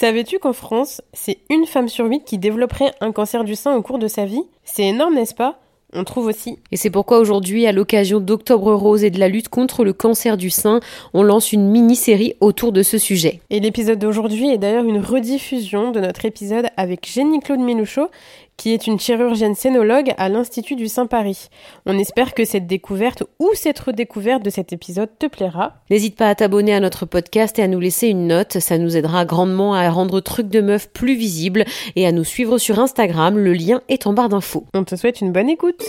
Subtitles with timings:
[0.00, 3.82] Savais-tu qu'en France, c'est une femme sur huit qui développerait un cancer du sein au
[3.82, 4.44] cours de sa vie?
[4.64, 5.58] C'est énorme, n'est-ce pas?
[5.92, 6.58] On trouve aussi.
[6.72, 10.38] Et c'est pourquoi aujourd'hui, à l'occasion d'Octobre Rose et de la lutte contre le cancer
[10.38, 10.80] du sein,
[11.12, 13.40] on lance une mini-série autour de ce sujet.
[13.50, 18.08] Et l'épisode d'aujourd'hui est d'ailleurs une rediffusion de notre épisode avec Jenny Claude Milouchot,
[18.60, 21.48] qui est une chirurgienne scénologue à l'Institut du Saint-Paris.
[21.86, 25.76] On espère que cette découverte ou cette redécouverte de cet épisode te plaira.
[25.88, 28.98] N'hésite pas à t'abonner à notre podcast et à nous laisser une note, ça nous
[28.98, 31.64] aidera grandement à rendre Truc de Meuf plus visible
[31.96, 34.66] et à nous suivre sur Instagram, le lien est en barre d'infos.
[34.74, 35.82] On te souhaite une bonne écoute.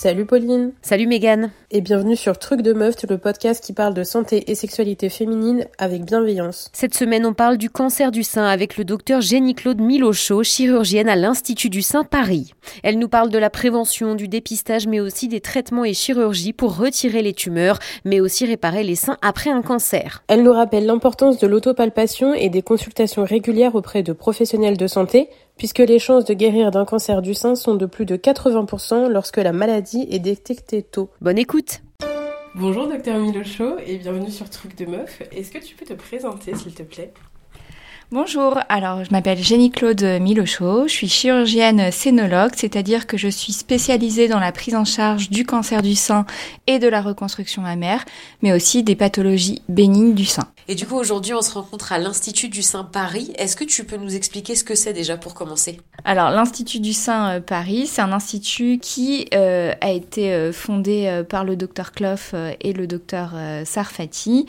[0.00, 0.74] Salut Pauline.
[0.80, 1.50] Salut Mégane.
[1.72, 5.66] Et bienvenue sur Truc de Meuf, le podcast qui parle de santé et sexualité féminine
[5.76, 6.70] avec bienveillance.
[6.72, 11.16] Cette semaine, on parle du cancer du sein avec le docteur Jenny-Claude Milochaud, chirurgienne à
[11.16, 12.52] l'Institut du Sein Paris.
[12.84, 16.76] Elle nous parle de la prévention, du dépistage, mais aussi des traitements et chirurgies pour
[16.76, 20.22] retirer les tumeurs, mais aussi réparer les seins après un cancer.
[20.28, 25.28] Elle nous rappelle l'importance de l'autopalpation et des consultations régulières auprès de professionnels de santé
[25.58, 29.36] puisque les chances de guérir d'un cancer du sein sont de plus de 80% lorsque
[29.36, 31.10] la maladie est détectée tôt.
[31.20, 31.82] Bonne écoute
[32.54, 35.22] Bonjour docteur Milocho et bienvenue sur Truc de Meuf.
[35.32, 37.12] Est-ce que tu peux te présenter s'il te plaît?
[38.10, 44.28] Bonjour, alors je m'appelle Jenny-Claude Milochaud, je suis chirurgienne scénologue, c'est-à-dire que je suis spécialisée
[44.28, 46.24] dans la prise en charge du cancer du sein
[46.66, 48.06] et de la reconstruction mammaire,
[48.40, 50.48] mais aussi des pathologies bénignes du sein.
[50.70, 53.32] Et du coup, aujourd'hui, on se rencontre à l'Institut du Sein Paris.
[53.38, 55.80] Est-ce que tu peux nous expliquer ce que c'est déjà pour commencer?
[56.04, 61.24] Alors, l'Institut du Sein euh, Paris, c'est un institut qui euh, a été euh, fondé
[61.30, 64.44] par le docteur Clough et le docteur Sarfati,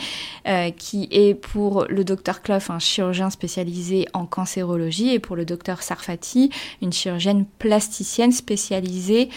[0.78, 5.82] qui est pour le docteur Clough un chirurgien spécialisé en cancérologie et pour le docteur
[5.82, 6.50] Sarfati
[6.82, 9.30] une chirurgienne plasticienne spécialisée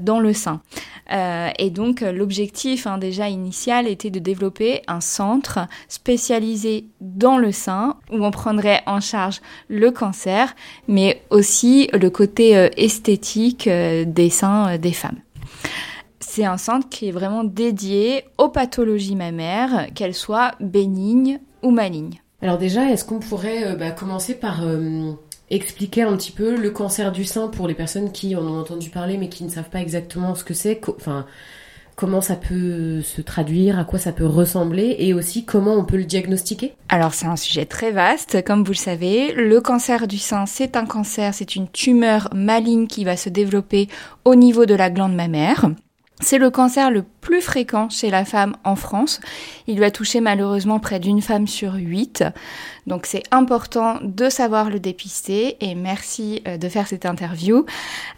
[0.00, 0.60] dans le sein.
[1.10, 6.25] et donc, l'objectif hein, déjà initial était de développer un centre spécialisé
[7.00, 10.54] dans le sein où on prendrait en charge le cancer,
[10.88, 15.18] mais aussi le côté euh, esthétique euh, des seins euh, des femmes.
[16.20, 22.20] C'est un centre qui est vraiment dédié aux pathologies mammaires, qu'elles soient bénignes ou malignes.
[22.42, 24.62] Alors déjà, est-ce qu'on pourrait bah, commencer par
[25.48, 28.90] expliquer un petit peu le cancer du sein pour les personnes qui en ont entendu
[28.90, 30.78] parler mais qui ne savent pas exactement ce que c'est
[31.96, 35.96] comment ça peut se traduire, à quoi ça peut ressembler et aussi comment on peut
[35.96, 36.74] le diagnostiquer?
[36.88, 39.32] Alors c'est un sujet très vaste, comme vous le savez.
[39.32, 43.88] Le cancer du sein, c'est un cancer, c'est une tumeur maligne qui va se développer
[44.24, 45.70] au niveau de la glande mammaire.
[46.20, 49.20] C'est le cancer le plus fréquent chez la femme en France.
[49.66, 52.22] Il va toucher malheureusement près d'une femme sur huit.
[52.86, 57.66] Donc c'est important de savoir le dépister et merci euh, de faire cette interview.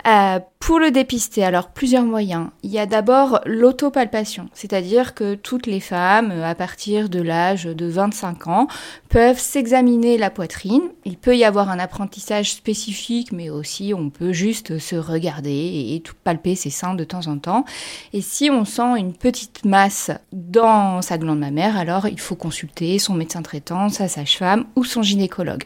[0.06, 2.48] Euh, pour le dépister, alors plusieurs moyens.
[2.62, 7.86] Il y a d'abord l'autopalpation, c'est-à-dire que toutes les femmes à partir de l'âge de
[7.86, 8.66] 25 ans
[9.08, 10.82] peuvent s'examiner la poitrine.
[11.06, 16.02] Il peut y avoir un apprentissage spécifique, mais aussi on peut juste se regarder et
[16.24, 17.64] palper ses seins de temps en temps.
[18.12, 22.98] Et si on sent une petite masse dans sa glande mammaire, alors il faut consulter
[22.98, 25.64] son médecin traitant, sa sage-femme ou son gynécologue.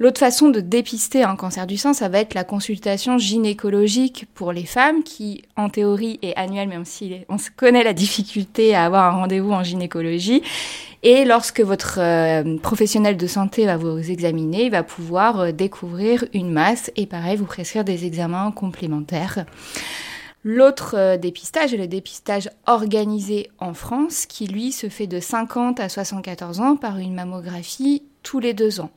[0.00, 4.50] L'autre façon de dépister un cancer du sein, ça va être la consultation gynécologique pour
[4.50, 9.14] les femmes qui, en théorie, est annuelle, même si on connaît la difficulté à avoir
[9.14, 10.42] un rendez-vous en gynécologie.
[11.02, 16.24] Et lorsque votre euh, professionnel de santé va vous examiner, il va pouvoir euh, découvrir
[16.32, 19.44] une masse et pareil, vous prescrire des examens complémentaires.
[20.42, 25.80] L'autre euh, dépistage est le dépistage organisé en France qui lui se fait de 50
[25.80, 28.90] à 74 ans par une mammographie tous les deux ans.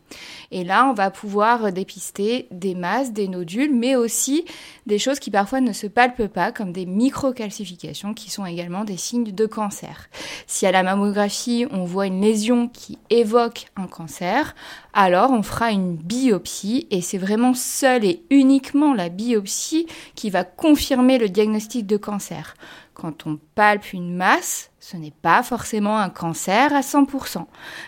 [0.51, 4.45] Et là, on va pouvoir dépister des masses, des nodules, mais aussi
[4.85, 8.97] des choses qui parfois ne se palpent pas, comme des microcalcifications, qui sont également des
[8.97, 10.09] signes de cancer.
[10.45, 14.55] Si à la mammographie, on voit une lésion qui évoque un cancer,
[14.93, 20.43] alors on fera une biopsie, et c'est vraiment seule et uniquement la biopsie qui va
[20.43, 22.55] confirmer le diagnostic de cancer.
[22.93, 27.45] Quand on palpe une masse, ce n'est pas forcément un cancer à 100%,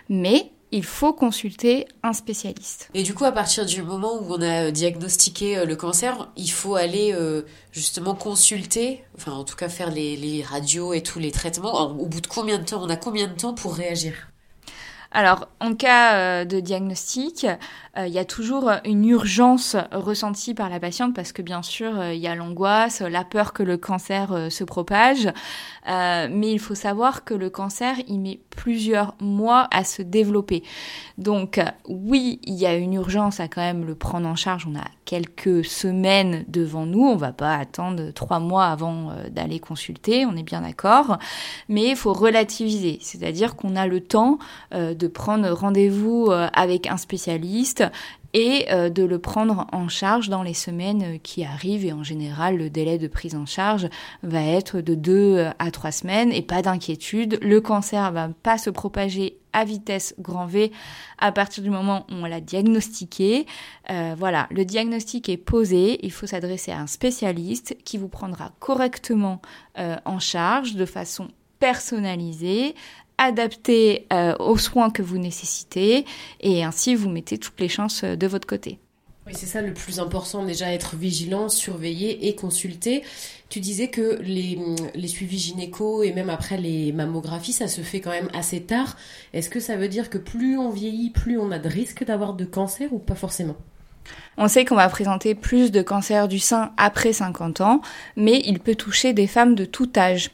[0.09, 2.89] mais il faut consulter un spécialiste.
[2.93, 6.51] Et du coup, à partir du moment où on a diagnostiqué euh, le cancer, il
[6.51, 11.31] faut aller euh, justement consulter, enfin en tout cas faire les, radios et tous les
[11.31, 11.91] traitements.
[11.91, 14.13] au bout de combien de temps On a combien de temps pour réagir?
[15.11, 17.47] Alors, en cas euh, de diagnostic,
[17.97, 22.19] il y a toujours une urgence ressentie par la patiente parce que bien sûr, il
[22.19, 25.29] y a l'angoisse, la peur que le cancer se propage.
[25.85, 30.63] mais il faut savoir que le cancer, il met plusieurs mois à se développer.
[31.17, 34.67] Donc oui, il y a une urgence à quand même le prendre en charge.
[34.69, 37.03] On a quelques semaines devant nous.
[37.03, 41.17] On va pas attendre trois mois avant euh, d'aller consulter, on est bien d'accord.
[41.69, 44.39] Mais il faut relativiser, c'est-à-dire qu'on a le temps
[44.73, 47.84] euh, de prendre rendez-vous euh, avec un spécialiste
[48.33, 51.85] et de le prendre en charge dans les semaines qui arrivent.
[51.85, 53.87] Et en général, le délai de prise en charge
[54.23, 56.33] va être de deux à trois semaines.
[56.33, 60.71] Et pas d'inquiétude, le cancer va pas se propager à vitesse grand V
[61.17, 63.47] à partir du moment où on l'a diagnostiqué.
[63.89, 68.51] Euh, voilà, le diagnostic est posé, il faut s'adresser à un spécialiste qui vous prendra
[68.59, 69.41] correctement
[69.79, 71.29] euh, en charge de façon
[71.59, 72.75] personnalisée,
[73.17, 76.05] adaptée euh, aux soins que vous nécessitez
[76.41, 78.79] et ainsi vous mettez toutes les chances de votre côté.
[79.27, 83.01] Oui, c'est ça le plus important, déjà être vigilant, surveiller et consulter.
[83.49, 84.59] Tu disais que les,
[84.93, 88.97] les suivis gynéco et même après les mammographies, ça se fait quand même assez tard.
[89.33, 92.35] Est-ce que ça veut dire que plus on vieillit, plus on a de risques d'avoir
[92.35, 93.55] de cancer ou pas forcément?
[94.37, 97.81] On sait qu'on va présenter plus de cancer du sein après 50 ans,
[98.15, 100.29] mais il peut toucher des femmes de tout âge.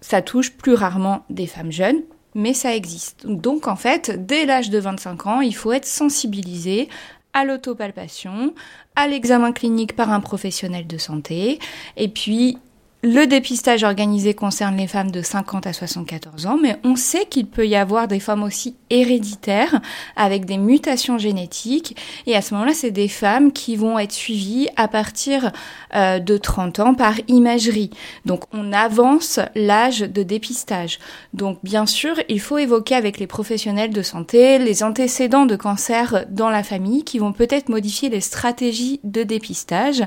[0.00, 2.02] Ça touche plus rarement des femmes jeunes,
[2.36, 3.26] mais ça existe.
[3.26, 6.88] Donc en fait, dès l'âge de 25 ans, il faut être sensibilisé
[7.32, 8.54] à l'autopalpation,
[8.94, 11.58] à l'examen clinique par un professionnel de santé,
[11.96, 12.58] et puis
[13.08, 17.46] le dépistage organisé concerne les femmes de 50 à 74 ans, mais on sait qu'il
[17.46, 19.80] peut y avoir des femmes aussi héréditaires
[20.16, 21.96] avec des mutations génétiques.
[22.26, 25.52] Et à ce moment-là, c'est des femmes qui vont être suivies à partir
[25.94, 27.90] euh, de 30 ans par imagerie.
[28.24, 30.98] Donc on avance l'âge de dépistage.
[31.32, 36.24] Donc bien sûr, il faut évoquer avec les professionnels de santé les antécédents de cancer
[36.28, 40.02] dans la famille qui vont peut-être modifier les stratégies de dépistage.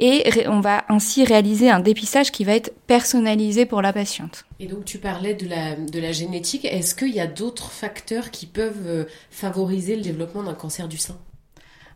[0.00, 4.44] Et on va ainsi réaliser un dépistage qui va être personnalisé pour la patiente.
[4.58, 6.64] Et donc tu parlais de la, de la génétique.
[6.64, 10.96] Est-ce qu'il y a d'autres facteurs qui peuvent euh, favoriser le développement d'un cancer du
[10.96, 11.16] sein?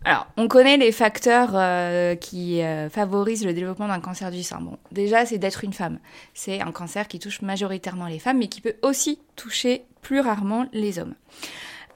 [0.04, 4.60] Alors, on connaît les facteurs euh, qui euh, favorisent le développement d'un cancer du sein.
[4.60, 5.98] Bon, déjà, c'est d'être une femme.
[6.32, 10.66] C'est un cancer qui touche majoritairement les femmes, mais qui peut aussi toucher plus rarement
[10.72, 11.14] les hommes.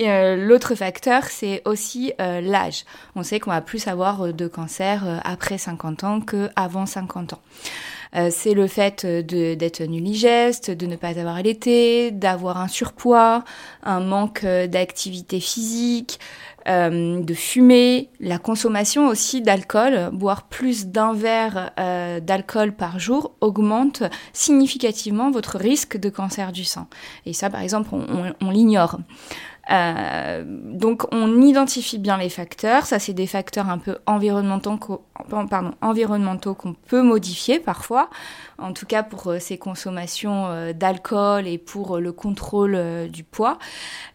[0.00, 2.87] L'autre facteur, c'est aussi l'âge.
[3.16, 7.42] On sait qu'on va plus avoir de cancer après 50 ans qu'avant 50 ans.
[8.17, 13.45] Euh, c'est le fait d'être nulligeste, de ne pas avoir allaité, d'avoir un surpoids,
[13.83, 16.19] un manque euh, d'activité physique,
[16.69, 21.73] euh, de fumer, la consommation aussi d'alcool, boire plus d'un verre
[22.23, 24.03] d'alcool par jour augmente
[24.33, 26.87] significativement votre risque de cancer du sein.
[27.25, 27.91] Et ça, par exemple,
[28.41, 28.99] on l'ignore.
[29.70, 32.87] Euh, donc on identifie bien les facteurs.
[32.87, 34.78] Ça, c'est des facteurs un peu environnementaux,
[35.28, 38.11] pardon, environnementaux qu'on peut modifier parfois.
[38.58, 43.58] En tout cas pour euh, ces consommations euh, d'alcool et pour le contrôle du poids.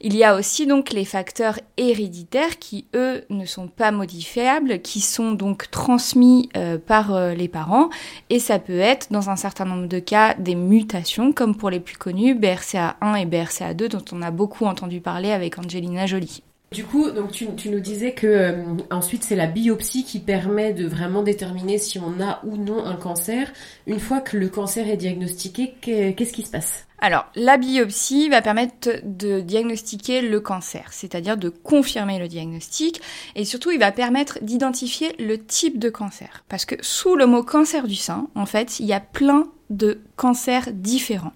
[0.01, 4.99] Il y a aussi donc les facteurs héréditaires qui eux ne sont pas modifiables, qui
[4.99, 6.49] sont donc transmis
[6.85, 7.89] par les parents.
[8.29, 11.79] Et ça peut être dans un certain nombre de cas des mutations, comme pour les
[11.79, 16.43] plus connus BRCA1 et BRCA2 dont on a beaucoup entendu parler avec avec Angelina Jolie.
[16.71, 20.85] Du coup, donc tu, nous disais que euh, ensuite c'est la biopsie qui permet de
[20.85, 23.53] vraiment déterminer si on a ou non un cancer.
[23.87, 26.85] Une fois que le cancer est diagnostiqué, qu'est-ce qui se passe?
[26.99, 32.99] Alors, la biopsie va permettre de diagnostiquer le cancer, c'est-à-dire de confirmer le diagnostic,
[33.35, 36.43] et surtout il va permettre d'identifier le type de cancer.
[36.49, 40.01] Parce que sous le mot cancer du sein, en fait, il y a plein de
[40.15, 41.33] cancers différents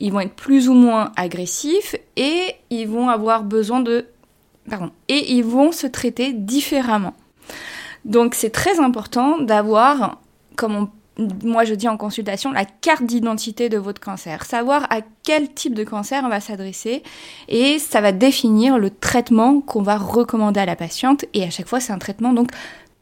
[0.00, 4.06] ils vont être plus ou moins agressifs et ils vont avoir besoin de...
[4.68, 4.90] Pardon.
[5.08, 7.14] Et ils vont se traiter différemment.
[8.04, 10.20] Donc c'est très important d'avoir,
[10.56, 10.88] comme
[11.44, 14.44] moi je dis en consultation, la carte d'identité de votre cancer.
[14.44, 17.02] Savoir à quel type de cancer on va s'adresser
[17.48, 21.68] et ça va définir le traitement qu'on va recommander à la patiente et à chaque
[21.68, 22.50] fois c'est un traitement donc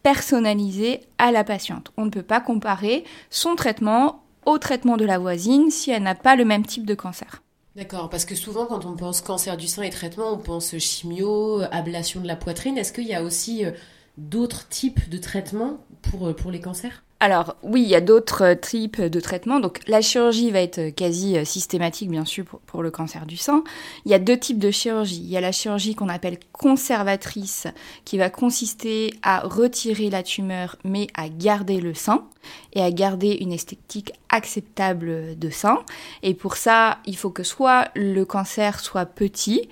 [0.02, 1.93] personnalisé à la patiente.
[1.97, 6.14] On ne peut pas comparer son traitement au traitement de la voisine si elle n'a
[6.14, 7.43] pas le même type de cancer.
[7.76, 11.61] D'accord, parce que souvent quand on pense cancer du sein et traitement, on pense chimio,
[11.71, 12.78] ablation de la poitrine.
[12.78, 13.73] Est-ce qu'il y a aussi euh,
[14.17, 17.05] d'autres types de traitements pour, euh, pour les cancers?
[17.20, 19.58] Alors oui, il y a d'autres euh, types de traitements.
[19.58, 23.64] Donc la chirurgie va être quasi euh, systématique bien sûr pour, le cancer du sein.
[24.04, 25.20] Il y a deux types de chirurgie.
[25.20, 27.66] Il y a la chirurgie qu'on appelle conservatrice
[28.04, 32.25] qui va consister à retirer la tumeur mais à garder le sein
[32.72, 35.80] et à garder une esthétique acceptable de sein.
[36.22, 39.68] Et pour ça, il faut que soit le cancer soit petit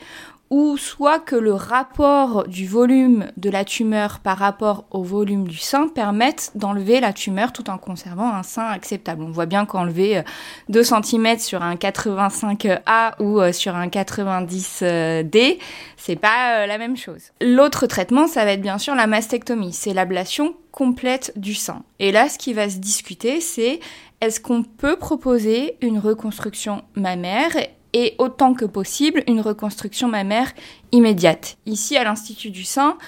[0.50, 5.56] ou soit que le rapport du volume de la tumeur par rapport au volume du
[5.56, 9.24] sein permette d'enlever la tumeur tout en conservant un sein acceptable.
[9.24, 10.22] On voit bien qu'enlever
[10.68, 15.58] 2 euh, cm sur un 85A ou euh, sur un 90D,
[15.96, 17.32] c'est pas euh, la même chose.
[17.40, 21.82] L'autre traitement, ça va être bien sûr la mastectomie, c'est l'ablation complète du sein.
[21.98, 23.80] Et là, ce qui va se discuter, c'est
[24.20, 27.56] est-ce qu'on peut proposer une reconstruction mammaire
[27.96, 30.52] et autant que possible une reconstruction mammaire
[30.92, 31.56] immédiate.
[31.64, 32.98] Ici, à l'Institut du sein,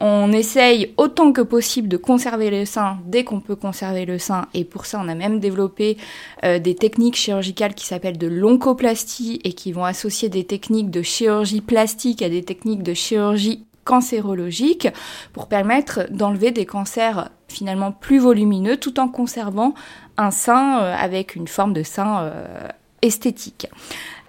[0.00, 4.46] on essaye autant que possible de conserver le sein dès qu'on peut conserver le sein
[4.54, 5.98] et pour ça on a même développé
[6.44, 11.02] euh, des techniques chirurgicales qui s'appellent de l'oncoplastie et qui vont associer des techniques de
[11.02, 14.88] chirurgie plastique à des techniques de chirurgie cancérologique
[15.32, 19.74] pour permettre d'enlever des cancers finalement plus volumineux tout en conservant
[20.16, 22.68] un sein euh, avec une forme de sein euh,
[23.02, 23.66] esthétique.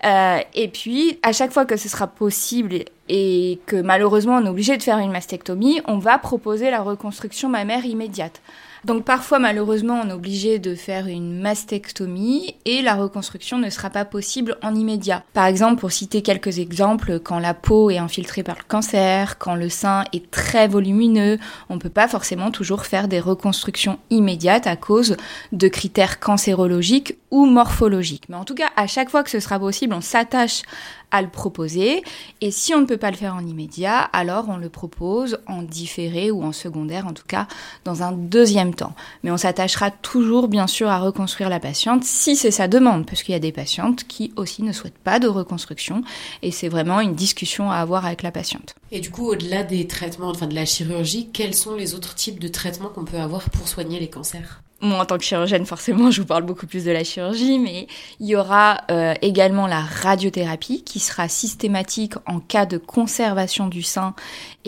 [0.05, 4.49] Euh, et puis, à chaque fois que ce sera possible et que malheureusement on est
[4.49, 8.41] obligé de faire une mastectomie, on va proposer la reconstruction mammaire immédiate.
[8.85, 13.89] Donc parfois malheureusement on est obligé de faire une mastectomie et la reconstruction ne sera
[13.89, 15.23] pas possible en immédiat.
[15.33, 19.55] Par exemple pour citer quelques exemples, quand la peau est infiltrée par le cancer, quand
[19.55, 24.67] le sein est très volumineux, on ne peut pas forcément toujours faire des reconstructions immédiates
[24.67, 25.17] à cause
[25.51, 28.29] de critères cancérologiques ou morphologiques.
[28.29, 30.61] Mais en tout cas à chaque fois que ce sera possible on s'attache
[31.11, 32.03] à le proposer.
[32.41, 35.63] Et si on ne peut pas le faire en immédiat, alors on le propose en
[35.63, 37.47] différé ou en secondaire, en tout cas
[37.85, 38.93] dans un deuxième temps.
[39.23, 43.23] Mais on s'attachera toujours, bien sûr, à reconstruire la patiente si c'est sa demande, parce
[43.23, 46.03] qu'il y a des patientes qui aussi ne souhaitent pas de reconstruction.
[46.41, 48.75] Et c'est vraiment une discussion à avoir avec la patiente.
[48.91, 52.39] Et du coup, au-delà des traitements, enfin de la chirurgie, quels sont les autres types
[52.39, 54.61] de traitements qu'on peut avoir pour soigner les cancers?
[54.81, 57.87] Moi, en tant que chirurgienne, forcément, je vous parle beaucoup plus de la chirurgie, mais
[58.19, 63.83] il y aura euh, également la radiothérapie qui sera systématique en cas de conservation du
[63.83, 64.13] sein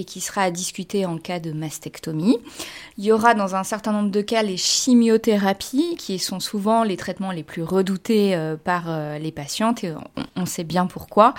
[0.02, 2.38] et qui sera à discuter en cas de mastectomie.
[2.98, 6.98] Il y aura dans un certain nombre de cas les chimiothérapies qui sont souvent les
[6.98, 9.94] traitements les plus redoutés euh, par euh, les patientes et
[10.36, 11.34] on, sait bien pourquoi.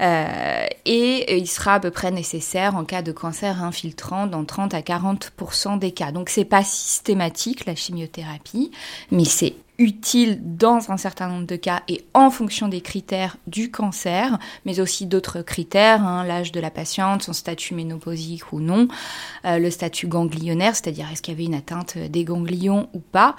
[0.00, 4.80] et il sera à peu près nécessaire en cas de cancer infiltrant dans 30 à
[4.80, 6.12] 40% des cas.
[6.12, 8.70] Donc c'est pas systématique la chimiothérapie thérapie,
[9.10, 13.70] mais c'est utile dans un certain nombre de cas et en fonction des critères du
[13.70, 18.88] cancer, mais aussi d'autres critères, hein, l'âge de la patiente, son statut ménopausique ou non,
[19.46, 23.36] euh, le statut ganglionnaire, c'est-à-dire est-ce qu'il y avait une atteinte des ganglions ou pas,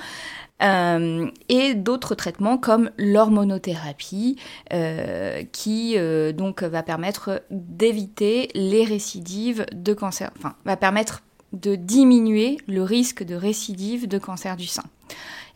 [0.63, 4.37] euh, et d'autres traitements comme l'hormonothérapie,
[4.73, 5.95] euh, qui
[6.33, 11.21] donc va permettre d'éviter les récidives de cancer, enfin va permettre
[11.53, 14.83] de diminuer le risque de récidive de cancer du sein.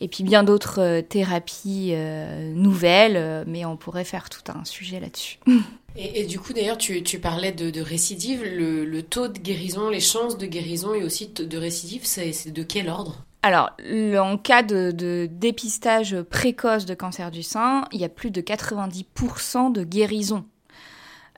[0.01, 4.65] Et puis bien d'autres euh, thérapies euh, nouvelles, euh, mais on pourrait faire tout un
[4.65, 5.39] sujet là-dessus.
[5.97, 8.43] Et, du coup, d'ailleurs, tu, parlais de, récidive.
[8.43, 12.89] Le, taux de guérison, les chances de guérison et aussi de récidive, c'est de quel
[12.89, 13.23] ordre?
[13.43, 13.69] Alors,
[14.19, 19.71] en cas de, dépistage précoce de cancer du sein, il y a plus de 90%
[19.71, 20.43] de guérison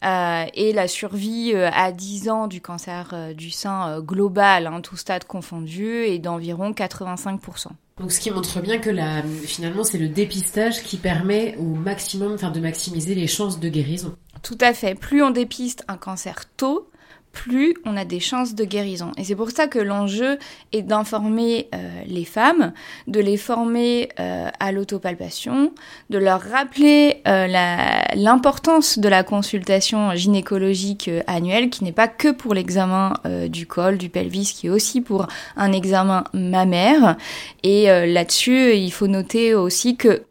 [0.03, 5.25] euh, et la survie à 10 ans du cancer du sein global, hein, tout stade
[5.25, 7.67] confondu, est d'environ 85%.
[7.99, 12.33] Donc ce qui montre bien que la, finalement c'est le dépistage qui permet au maximum
[12.33, 14.15] enfin, de maximiser les chances de guérison.
[14.43, 14.93] Tout à fait.
[14.93, 16.89] Plus on dépiste un cancer tôt,
[17.37, 19.11] plus on a des chances de guérison.
[19.15, 20.39] Et c'est pour ça que l'enjeu
[20.73, 22.73] est d'informer euh, les femmes,
[23.05, 25.71] de les former euh, à l'autopalpation,
[26.09, 27.47] de leur rappeler euh,
[28.15, 33.13] l'importance de la consultation gynécologique annuelle, qui n'est pas que pour l'examen
[33.47, 37.17] du col, du pelvis, qui est aussi pour un examen mammaire.
[37.63, 40.23] Et là-dessus, il faut noter aussi que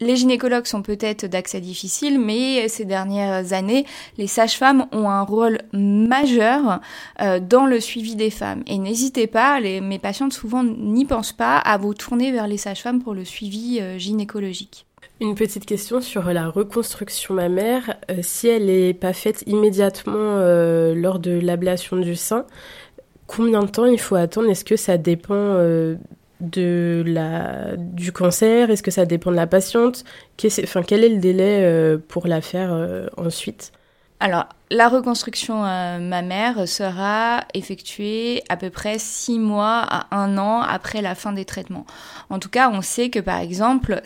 [0.00, 3.84] les gynécologues sont peut-être d'accès difficile, mais ces dernières années,
[4.16, 6.80] les sages-femmes ont un rôle majeur
[7.20, 8.62] euh, dans le suivi des femmes.
[8.66, 13.02] Et n'hésitez pas, mes patientes souvent n'y pensent pas, à vous tourner vers les sages-femmes
[13.02, 14.86] pour le suivi euh, gynécologique.
[15.20, 17.96] Une petite question sur la reconstruction mammaire.
[18.10, 20.38] Euh, si elle n'est pas faite immédiatement
[20.94, 22.46] lors de l'ablation du sein,
[23.26, 24.48] combien de temps il faut attendre?
[24.48, 25.56] Est-ce que ça dépend
[26.40, 30.04] de la, du cancer Est-ce que ça dépend de la patiente?
[30.62, 33.72] Enfin, Quel est le délai euh, pour la faire euh, ensuite?
[34.20, 40.60] Alors, la reconstruction euh, mammaire sera effectuée à peu près six mois à un an
[40.60, 41.86] après la fin des traitements.
[42.28, 44.00] En tout cas, on sait que par exemple,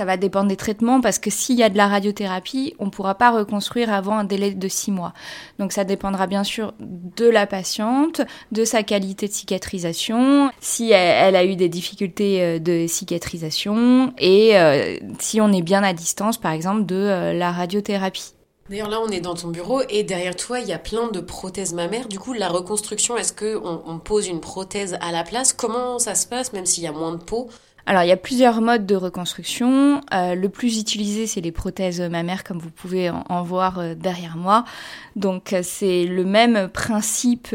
[0.00, 2.90] ça va dépendre des traitements parce que s'il y a de la radiothérapie, on ne
[2.90, 5.12] pourra pas reconstruire avant un délai de six mois.
[5.58, 11.36] Donc ça dépendra bien sûr de la patiente, de sa qualité de cicatrisation, si elle,
[11.36, 16.38] a eu des difficultés euh, de cicatrisation et euh, si on est bien à distance
[16.38, 18.32] par exemple de euh, la radiothérapie.
[18.70, 21.18] D'ailleurs, là, on est dans ton bureau et derrière toi, il y a plein de
[21.18, 22.06] prothèses mammaires.
[22.06, 25.52] Du coup, la reconstruction, est-ce qu'on on pose une prothèse à la place?
[25.52, 27.48] Comment ça se passe, même s'il y a moins de peau?
[27.90, 30.00] Alors, il y a plusieurs modes de reconstruction.
[30.14, 34.36] Euh, le plus utilisé, c'est les prothèses mammaires, comme vous pouvez en, voir euh, derrière
[34.36, 34.64] moi.
[35.16, 37.48] Donc, euh, c'est le même principe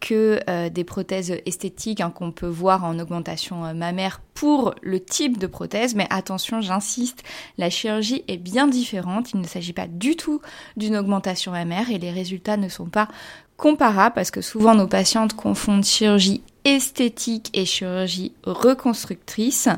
[0.00, 5.46] que des prothèses esthétiques hein, qu'on peut voir en augmentation mammaire pour le type de
[5.46, 5.94] prothèse.
[5.94, 7.22] Mais attention, j'insiste,
[7.58, 9.32] la chirurgie est bien différente.
[9.34, 10.40] Il ne s'agit pas du tout
[10.78, 13.08] d'une augmentation mammaire et les résultats ne sont pas
[13.58, 19.68] comparables parce que souvent nos patientes confondent chirurgie esthétique et chirurgie reconstructrice,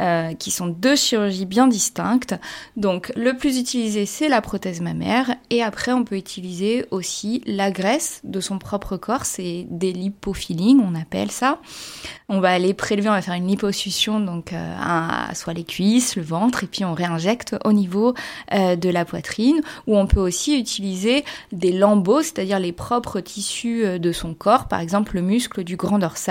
[0.00, 2.34] euh, qui sont deux chirurgies bien distinctes.
[2.76, 7.70] Donc le plus utilisé, c'est la prothèse mammaire, et après on peut utiliser aussi la
[7.70, 11.58] graisse de son propre corps, c'est des lipofillings, on appelle ça.
[12.30, 14.74] On va aller prélever, on va faire une liposuction, donc euh,
[15.34, 18.14] soit les cuisses, le ventre, et puis on réinjecte au niveau
[18.54, 23.98] euh, de la poitrine, ou on peut aussi utiliser des lambeaux, c'est-à-dire les propres tissus
[23.98, 26.21] de son corps, par exemple le muscle du grand dorsal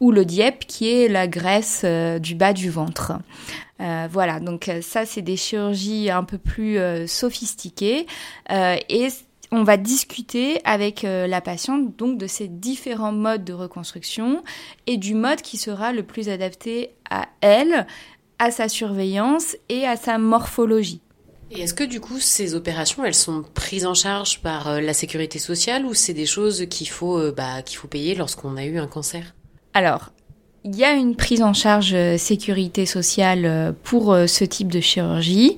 [0.00, 3.12] ou le dieppe qui est la graisse euh, du bas du ventre.
[3.80, 8.06] Euh, voilà, donc euh, ça c'est des chirurgies un peu plus sophistiquées
[8.50, 9.08] et
[9.50, 14.42] on va discuter avec la patiente donc de ces différents modes de reconstruction
[14.86, 17.86] et du mode qui sera le plus adapté à elle,
[18.38, 21.00] à sa surveillance et à sa morphologie.
[21.50, 24.92] Et est-ce que du coup ces opérations elles sont prises en charge par euh, la
[24.92, 28.64] sécurité sociale ou c'est des choses qu'il faut euh, bah, qu'il faut payer lorsqu'on a
[28.64, 29.34] eu un cancer?
[29.72, 30.10] Alors
[30.64, 34.72] il y a une prise en charge euh, sécurité sociale euh, pour euh, ce type
[34.72, 35.56] de chirurgie.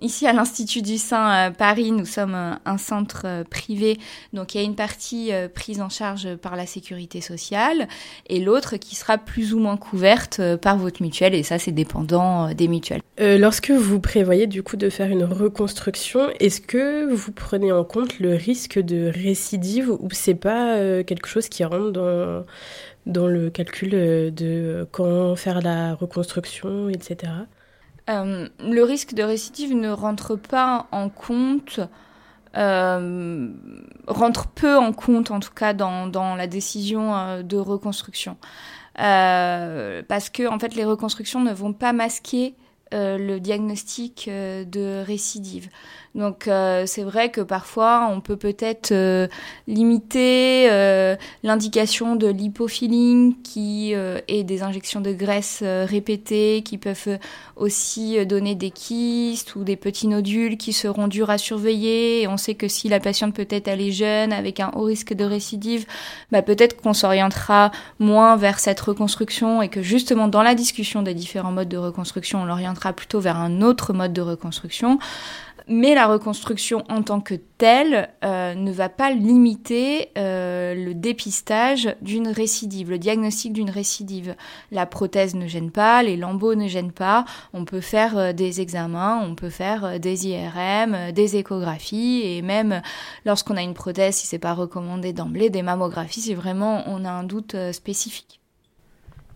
[0.00, 3.98] Ici, à l'Institut du Sein Paris, nous sommes un centre privé,
[4.34, 7.88] donc il y a une partie prise en charge par la sécurité sociale
[8.26, 12.52] et l'autre qui sera plus ou moins couverte par votre mutuelle, et ça, c'est dépendant
[12.52, 13.00] des mutuelles.
[13.18, 18.18] lorsque vous prévoyez du coup de faire une reconstruction, est-ce que vous prenez en compte
[18.18, 22.44] le risque de récidive ou c'est pas quelque chose qui rentre dans
[23.06, 27.32] dans le calcul euh, de quand faire la reconstruction, etc.
[28.10, 31.80] Euh, le risque de récidive ne rentre pas en compte,
[32.56, 33.48] euh,
[34.06, 38.36] rentre peu en compte en tout cas dans, dans la décision de reconstruction.
[38.94, 42.54] parce que en fait les reconstructions ne vont pas masquer
[42.92, 45.68] le diagnostic de récidive.
[46.14, 49.26] Donc euh, c'est vrai que parfois on peut peut-être euh,
[49.66, 57.18] limiter euh, l'indication de l'hypofilling qui est des injections de graisse répétées qui peuvent
[57.56, 62.22] aussi donner des kystes ou des petits nodules qui seront durs à surveiller.
[62.22, 65.14] Et on sait que si la patiente peut-être elle est jeune avec un haut risque
[65.14, 65.86] de récidive,
[66.30, 71.14] bah, peut-être qu'on s'orientera moins vers cette reconstruction et que justement dans la discussion des
[71.14, 74.98] différents modes de reconstruction, on l'orientera plutôt vers un autre mode de reconstruction.
[75.66, 81.96] Mais la reconstruction en tant que telle euh, ne va pas limiter euh, le dépistage
[82.02, 84.36] d'une récidive, le diagnostic d'une récidive.
[84.70, 87.24] La prothèse ne gêne pas, les lambeaux ne gênent pas.
[87.54, 92.82] On peut faire euh, des examens, on peut faire des IRM, des échographies et même
[93.24, 97.10] lorsqu'on a une prothèse, si c'est pas recommandé d'emblée, des mammographies si vraiment on a
[97.10, 98.40] un doute spécifique.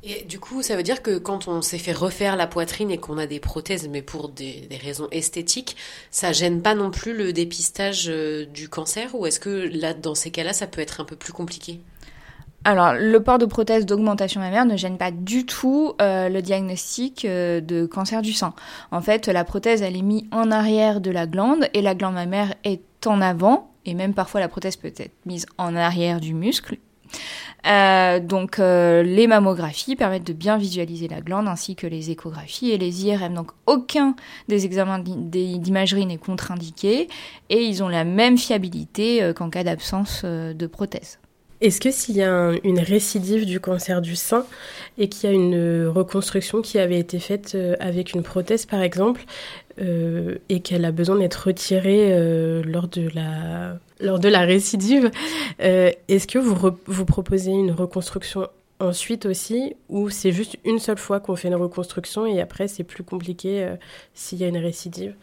[0.05, 2.99] Et du coup, ça veut dire que quand on s'est fait refaire la poitrine et
[2.99, 5.77] qu'on a des prothèses, mais pour des, raisons esthétiques,
[6.11, 10.15] ça gêne pas non plus le dépistage euh, du cancer Ou est-ce que là, dans
[10.15, 11.81] ces cas-là, ça peut être un peu plus compliqué?
[12.65, 17.25] Alors, le port de prothèse d'augmentation mammaire ne gêne pas du tout euh, le diagnostic
[17.25, 18.55] euh, de cancer du sein.
[18.91, 22.15] En fait, la prothèse, elle est mise en arrière de la glande et la glande
[22.15, 26.35] mammaire est en avant, et même parfois la prothèse peut être mise en arrière du
[26.35, 26.79] muscle.
[27.67, 32.71] Euh, donc euh, les mammographies permettent de bien visualiser la glande ainsi que les échographies
[32.71, 33.35] et les IRM.
[33.35, 34.15] Donc aucun
[34.49, 37.09] des examens d'imagerie n'est contre-indiqué
[37.51, 41.19] et ils ont la même fiabilité euh, qu'en cas d'absence de prothèse.
[41.61, 44.47] Est-ce que s'il y a une récidive du cancer du sein
[44.97, 49.25] et qu'il y a une reconstruction qui avait été faite avec une prothèse par exemple
[49.81, 55.11] et qu'elle a besoin d'être retirée lors de la lors de la récidive,
[55.61, 56.57] euh, est-ce que vous,
[56.87, 58.49] vous proposez une reconstruction
[58.81, 62.85] ensuite aussi, ou c'est juste une seule fois qu'on fait une reconstruction et après c'est
[62.85, 63.77] plus compliqué euh,
[64.15, 65.15] s'il y a une récidive?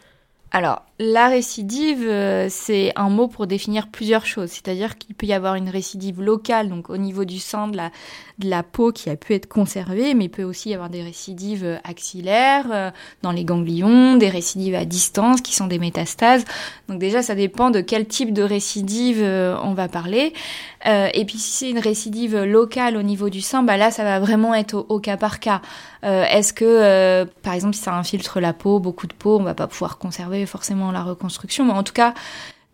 [0.56, 4.52] Alors, la récidive, euh, c'est un mot pour définir plusieurs choses.
[4.52, 7.92] C'est-à-dire qu'il peut y avoir une récidive locale, donc au niveau du sang, de la,
[8.40, 11.04] de la peau qui a pu être conservée, mais il peut aussi y avoir des
[11.04, 12.92] récidives axillaires, euh,
[13.22, 16.46] dans les ganglions, des récidives à distance qui sont des métastases.
[16.88, 20.32] Donc déjà, ça dépend de quel type de récidive euh, on va parler.
[20.86, 24.04] Euh, et puis si c'est une récidive locale au niveau du sein, bah là ça
[24.04, 25.62] va vraiment être au, cas par cas.
[26.04, 29.44] Euh, est-ce que, euh, par exemple, si ça infiltre la peau, beaucoup de peau, on
[29.44, 32.14] va pas pouvoir conserver forcément la reconstruction, mais en tout cas,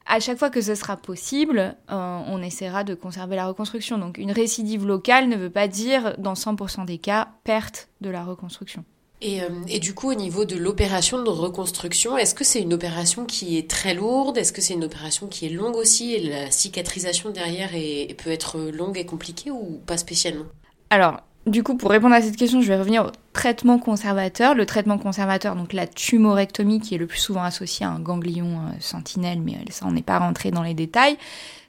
[0.06, 3.98] à chaque fois que ce sera possible, on essaiera de conserver la reconstruction.
[3.98, 8.24] Donc une récidive locale ne veut pas dire, dans 100% des cas, perte de la
[8.24, 8.84] reconstruction.
[9.22, 12.74] Et, euh, et, du coup, au niveau de l'opération de reconstruction, est-ce que c'est une
[12.74, 14.38] opération qui est très lourde?
[14.38, 16.14] Est-ce que c'est une opération qui est longue aussi?
[16.14, 20.46] Et la cicatrisation derrière est, peut être longue et compliquée ou pas spécialement?
[20.90, 24.56] Alors, du coup, pour répondre à cette question, je vais revenir au traitement conservateur.
[24.56, 28.60] Le traitement conservateur, donc la tumorectomie, qui est le plus souvent associé à un ganglion
[28.60, 31.18] euh, sentinelle, mais ça, on n'est pas rentré dans les détails.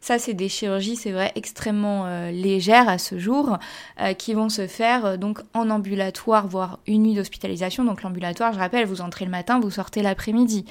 [0.02, 3.56] Ça, c'est des chirurgies, c'est vrai, extrêmement euh, légères à ce jour,
[4.00, 7.84] euh, qui vont se faire euh, donc en ambulatoire, voire une nuit d'hospitalisation.
[7.84, 10.64] Donc l'ambulatoire, je rappelle, vous entrez le matin, vous sortez l'après-midi.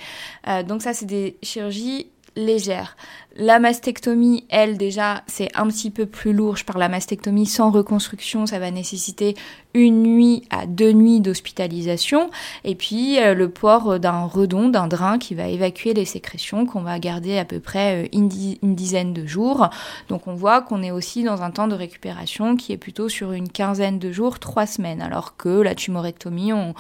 [0.67, 2.95] donc ça, c'est des chirurgies légère.
[3.37, 6.57] La mastectomie, elle déjà, c'est un petit peu plus lourd.
[6.57, 9.35] Je parle la mastectomie sans reconstruction, ça va nécessiter
[9.73, 12.29] une nuit à deux nuits d'hospitalisation.
[12.65, 16.81] Et puis euh, le port d'un redon, d'un drain qui va évacuer les sécrétions qu'on
[16.81, 18.29] va garder à peu près euh, une,
[18.61, 19.69] une, dizaine de jours.
[20.09, 23.31] Donc on voit qu'on est aussi dans un temps de récupération qui est plutôt sur
[23.31, 25.01] une quinzaine de jours, trois semaines.
[25.01, 26.73] Alors que la tumorectomie, on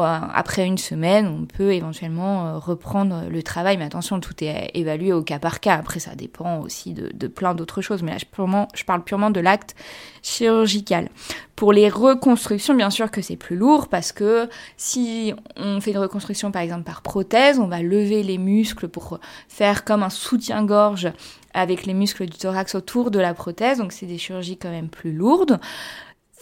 [0.00, 3.76] après une semaine, on peut éventuellement euh, reprendre le travail.
[3.76, 5.74] Mais attention, tout est évalué au cas par cas.
[5.74, 8.02] Après, ça dépend aussi de, plein d'autres choses.
[8.02, 9.74] Mais là, je, parle purement de l'acte
[10.22, 11.10] chirurgical.
[11.56, 15.98] Pour les reconstructions, bien sûr que c'est plus lourd parce que si on fait une
[15.98, 21.12] reconstruction par exemple par prothèse, on va lever les muscles pour faire comme un soutien-gorge
[21.54, 23.78] avec les muscles du thorax autour de la prothèse.
[23.78, 25.60] Donc c'est des chirurgies quand même plus lourdes.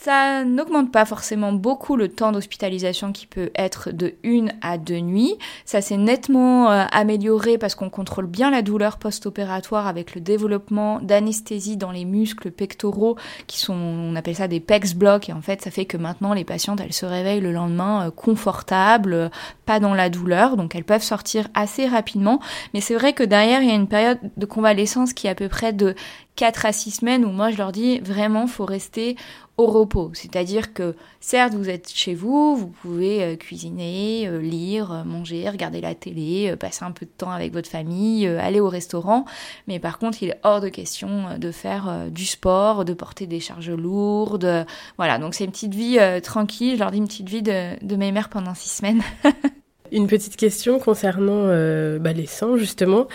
[0.03, 5.01] Ça n'augmente pas forcément beaucoup le temps d'hospitalisation qui peut être de une à deux
[5.01, 5.37] nuits.
[5.67, 11.01] Ça s'est nettement euh, amélioré parce qu'on contrôle bien la douleur post-opératoire avec le développement
[11.03, 15.43] d'anesthésie dans les muscles pectoraux qui sont, on appelle ça des pex blocs et en
[15.43, 19.29] fait ça fait que maintenant les patientes elles se réveillent le lendemain euh, confortables, euh,
[19.67, 22.41] pas dans la douleur, donc elles peuvent sortir assez rapidement.
[22.73, 25.35] Mais c'est vrai que derrière il y a une période de convalescence qui est à
[25.35, 25.95] peu près de
[26.37, 29.17] 4 à 6 semaines où moi je leur dis vraiment faut rester
[29.61, 30.11] au repos.
[30.15, 35.49] C'est-à-dire que certes vous êtes chez vous, vous pouvez euh, cuisiner, euh, lire, euh, manger,
[35.51, 39.27] regarder la télé, passer un peu de temps avec votre famille, aller au restaurant,
[39.69, 43.41] mais par contre il est hors de question de faire du sport, de porter des
[43.41, 44.67] charges lourdes.
[44.97, 48.13] Voilà, donc c'est une petite vie tranquille, je leur dis une petite vie de, mes
[48.13, 49.03] mères pendant 6 semaines.
[49.93, 53.09] Une petite question concernant euh, bah, les seins, justement.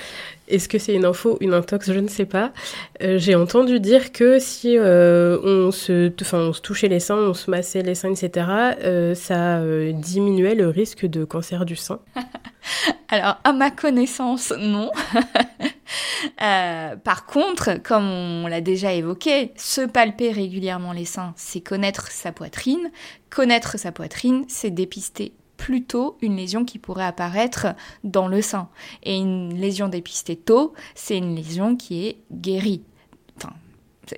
[0.47, 1.91] Est-ce que c'est une info, une intox?
[1.91, 2.51] Je ne sais pas.
[3.01, 7.33] Euh, j'ai entendu dire que si euh, on, se, on se touchait les seins, on
[7.33, 8.47] se massait les seins, etc.,
[9.15, 9.61] ça
[9.93, 11.99] diminuait le risque de cancer du sein.
[13.09, 14.91] Alors, à ma connaissance, non.
[17.03, 22.31] par contre, comme on l'a déjà évoqué, se palper régulièrement les seins, c'est connaître sa
[22.31, 22.91] poitrine.
[23.29, 27.67] Connaître sa poitrine, c'est dépister plutôt une lésion qui pourrait apparaître
[28.03, 28.69] dans le sein.
[29.03, 32.83] Et une lésion dépistée tôt, c'est une lésion qui est guérie.
[33.37, 33.53] Enfin,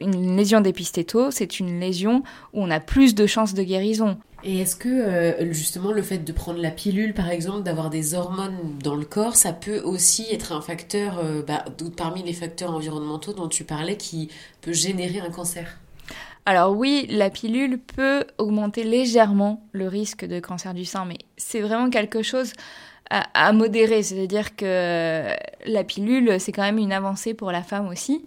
[0.01, 2.23] une lésion dépistée tôt, c'est une lésion
[2.53, 4.17] où on a plus de chances de guérison.
[4.43, 8.13] Et est-ce que euh, justement le fait de prendre la pilule, par exemple, d'avoir des
[8.13, 12.71] hormones dans le corps, ça peut aussi être un facteur, euh, bah, parmi les facteurs
[12.71, 14.29] environnementaux dont tu parlais, qui
[14.61, 15.79] peut générer un cancer?
[16.47, 21.59] Alors oui, la pilule peut augmenter légèrement le risque de cancer du sein, mais c'est
[21.59, 22.53] vraiment quelque chose
[23.09, 24.01] à, modérer.
[24.01, 25.27] C'est-à-dire que
[25.65, 28.25] la pilule, c'est quand même une avancée pour la femme aussi.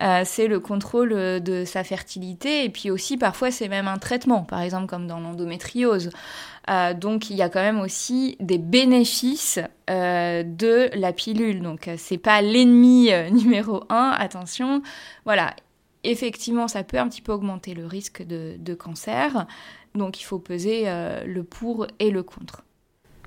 [0.00, 1.10] Euh, c'est le contrôle
[1.42, 5.20] de sa fertilité et puis aussi parfois c'est même un traitement, par exemple comme dans
[5.20, 6.08] l'endométriose.
[6.70, 9.58] Euh, donc il y a quand même aussi des bénéfices
[9.90, 11.60] euh, de la pilule.
[11.60, 14.14] Donc c'est pas l'ennemi numéro un.
[14.18, 14.80] Attention,
[15.26, 15.54] voilà,
[16.04, 19.46] effectivement, ça peut un petit peu augmenter le risque de, cancer.
[19.94, 22.62] Donc, il faut peser euh, le pour et le contre.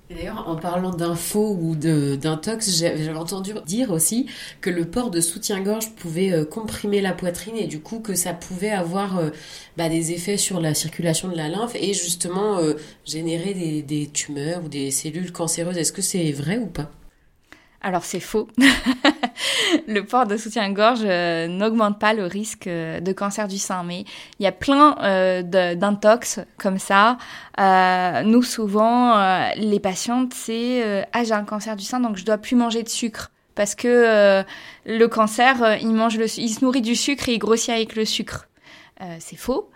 [0.09, 4.25] D'ailleurs, en parlant d'info ou d'intox, j'avais entendu dire aussi
[4.59, 8.33] que le port de soutien-gorge pouvait euh, comprimer la poitrine et du coup que ça
[8.33, 9.29] pouvait avoir euh,
[9.77, 12.59] bah, des effets sur la circulation de la lymphe et justement
[13.05, 15.77] générer des tumeurs ou des cellules cancéreuses.
[15.77, 16.91] Est-ce que c'est vrai ou pas?
[17.81, 18.47] Alors c'est faux.
[19.87, 24.05] le port de soutien-gorge euh, n'augmente pas le risque euh, de cancer du sein, mais
[24.39, 27.17] il y a plein euh, d'intox comme ça.
[28.23, 32.55] nous souvent, les patientes, c'est ah j'ai un cancer du sein donc je dois plus
[32.55, 34.43] manger de sucre parce que
[34.85, 38.05] le cancer, il mange le, il se nourrit du sucre et il grossit avec le
[38.05, 38.47] sucre.
[39.19, 39.69] c'est faux.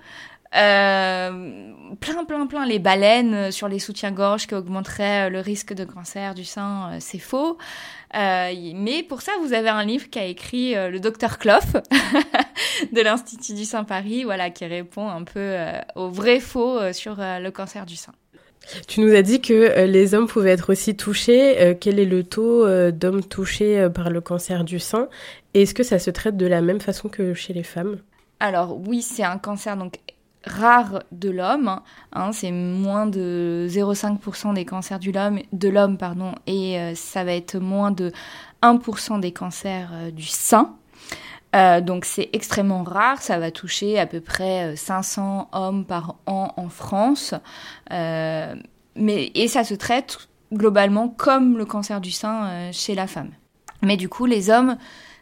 [0.56, 2.66] Euh, plein, plein, plein.
[2.66, 7.58] Les baleines sur les soutiens-gorge qui augmenteraient le risque de cancer du sein, c'est faux.
[8.14, 11.82] mais pour ça, vous avez un livre qu'a écrit le docteur Clough
[12.94, 15.58] de l'Institut du Sein Paris, voilà, qui répond un peu
[15.96, 18.14] au vrai faux sur le cancer du sein.
[18.88, 21.62] Tu nous as dit que euh, les hommes pouvaient être aussi touchés.
[21.62, 25.08] Euh, quel est le taux euh, d'hommes touchés par le cancer du sein?
[25.54, 28.00] Est-ce que ça se traite de la même façon que chez les femmes?
[28.40, 30.00] Alors oui, c'est un cancer donc
[30.46, 31.80] rare de l'homme.
[32.14, 37.34] Hein, c'est moins de 0,5% des cancers du l'homme, de l'homme pardon, et ça va
[37.34, 38.12] être moins de
[38.62, 40.76] 1% des cancers du sein.
[41.56, 46.16] Euh, donc c'est extrêmement rare, ça va toucher à peu près 500 euh, hommes par
[46.26, 47.34] an en France.
[47.92, 48.56] Euh,
[48.96, 53.32] mais, et ça se traite globalement comme le cancer du sein chez la femme.
[53.82, 54.78] Mais du coup, les hommes,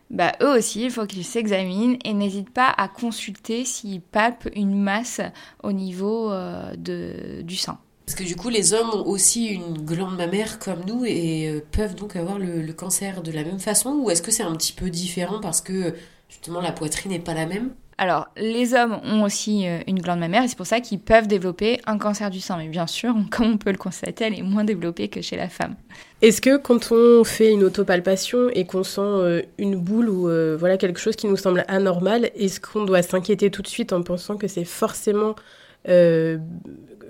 [0.10, 4.80] bah, eux aussi, il faut qu'ils s'examinent et n'hésitent pas à consulter s'ils palpent une
[4.80, 5.22] masse
[5.64, 7.80] au niveau de, du sein.
[8.06, 11.96] Parce que du coup, les hommes ont aussi une glande mammaire comme nous et peuvent
[11.96, 14.90] donc avoir le, cancer de la même façon ou est-ce que c'est un petit peu
[14.90, 15.96] différent parce que
[16.30, 17.72] justement la poitrine n'est pas la même?
[17.98, 21.28] Alors, les hommes ont aussi euh, une glande mammaire et c'est pour ça qu'ils peuvent
[21.28, 22.58] développer un cancer du sein.
[22.58, 25.50] Mais bien sûr, comme on peut le constater, elle est moins développée que chez la
[25.50, 25.76] femme.
[26.22, 30.56] Est-ce que quand on fait une autopalpation et qu'on sent euh, une boule ou euh,
[30.58, 34.02] voilà quelque chose qui nous semble anormal, est-ce qu'on doit s'inquiéter tout de suite en
[34.02, 35.36] pensant que c'est forcément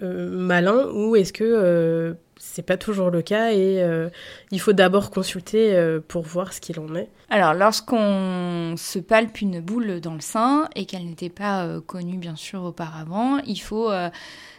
[0.01, 2.15] malin ou est-ce que
[2.53, 4.09] c'est pas toujours le cas et euh,
[4.51, 7.09] il faut d'abord consulter euh, pour voir ce qu'il en est.
[7.31, 12.17] Alors, lorsqu'on se palpe une boule dans le sein et qu'elle n'était pas euh, connue
[12.17, 13.91] bien sûr auparavant, il faut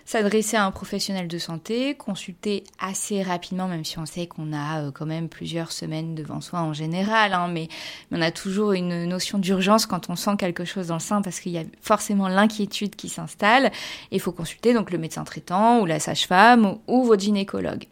[0.05, 4.81] s'adresser à un professionnel de santé, consulter assez rapidement, même si on sait qu'on a
[4.81, 7.69] euh, quand même plusieurs semaines devant soi en général, hein, mais,
[8.13, 11.41] on a toujours une notion d'urgence quand on sent quelque chose dans le sein parce
[11.41, 13.73] qu'il y a forcément l'inquiétude qui s'installe.
[14.13, 17.87] Il faut consulter donc le médecin traitant ou la sage-femme ou votre gynécologue.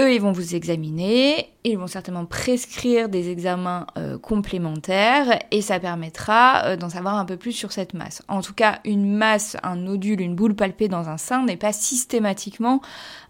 [0.00, 5.78] Eux, ils vont vous examiner, ils vont certainement prescrire des examens euh, complémentaires et ça
[5.78, 8.22] permettra euh, d'en savoir un peu plus sur cette masse.
[8.28, 11.74] En tout cas, une masse, un nodule, une boule palpée dans un sein n'est pas
[11.74, 12.80] systématiquement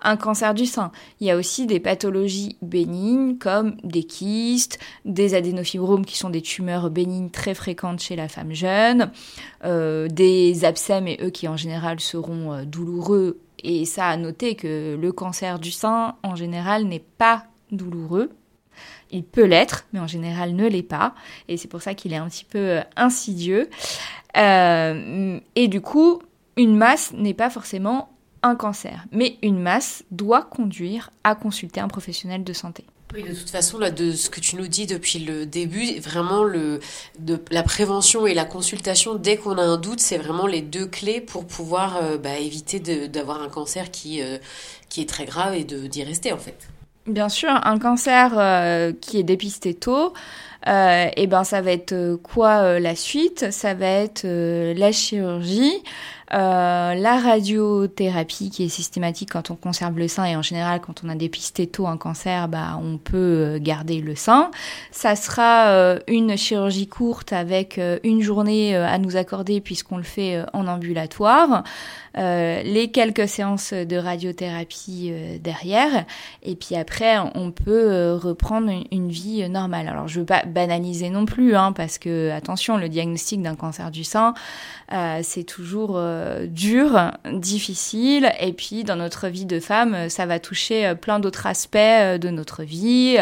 [0.01, 0.93] un cancer du sein.
[1.19, 6.43] Il y a aussi des pathologies bénignes comme des kystes, des adénofibromes qui sont des
[6.43, 9.11] tumeurs bénignes très fréquentes chez la femme jeune,
[9.65, 14.97] euh, des abcès mais eux qui en général seront douloureux et ça a noté que
[15.01, 18.31] le cancer du sein, en général, n'est pas douloureux.
[19.11, 21.15] Il peut l'être, mais en général ne l'est pas.
[21.49, 23.69] Et c'est pour ça qu'il est un petit peu euh, insidieux.
[24.37, 26.23] Euh, et du coup,
[26.57, 28.11] une masse n'est pas forcément
[28.43, 29.05] un cancer.
[29.13, 32.85] Mais une masse doit conduire à consulter un professionnel de santé.
[33.13, 36.45] Oui, de toute façon, là, de ce que tu nous dis depuis le début, vraiment,
[36.45, 36.79] le,
[37.19, 40.87] de, la prévention et la consultation, dès qu'on a un doute, c'est vraiment les deux
[40.87, 44.39] clés pour pouvoir euh, bah, éviter d'avoir un cancer qui, euh,
[44.89, 46.69] qui est très grave et d'y rester, en fait.
[47.07, 50.13] Bien sûr, un cancer euh, qui est dépisté tôt,
[50.67, 53.51] et eh ben ça va être quoi la suite?
[53.51, 55.83] Ça va être la chirurgie.
[56.33, 61.03] Euh, la radiothérapie qui est systématique quand on conserve le sein et en général quand
[61.05, 64.53] on a dépisté tôt un cancer, bah, on peut euh, garder le sein.
[64.93, 70.45] Ça sera euh, une chirurgie courte avec une journée à nous accorder puisqu'on le fait
[70.53, 71.65] en ambulatoire.
[72.15, 76.05] les quelques séances de radiothérapie derrière
[76.43, 79.89] et puis après on peut reprendre une, vie normale.
[79.89, 83.91] Alors je veux pas banaliser non plus hein, parce que attention le diagnostic d'un cancer
[83.91, 84.35] du sein
[85.23, 86.47] c'est toujours euh,
[87.33, 91.77] difficile, et puis dans notre vie de femme, ça va toucher euh, plein d'autres aspects
[91.77, 93.17] euh, de notre vie,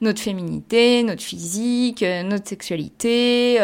[0.00, 3.58] notre féminité, notre physique, notre sexualité.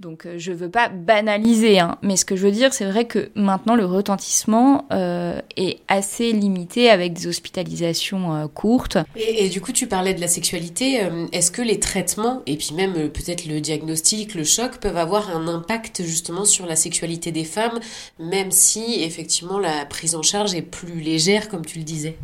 [0.00, 3.30] Donc je veux pas banaliser, hein, mais ce que je veux dire, c'est vrai que
[3.34, 8.98] maintenant le retentissement est assez limité avec des hospitalisations courtes.
[9.16, 11.00] Et, et, du coup, tu parlais de la sexualité.
[11.32, 15.48] Est-ce que les traitements et puis même peut-être le diagnostic, le choc peuvent avoir un
[15.48, 17.78] impact justement sur la sexualité des femmes,
[18.28, 22.16] même si effectivement la prise en charge est plus légère, comme tu le disais.